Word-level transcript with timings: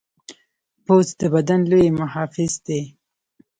پوست 0.85 1.13
د 1.19 1.23
بدن 1.33 1.59
لوی 1.71 1.87
محافظ 1.99 2.53
دی. 2.65 2.81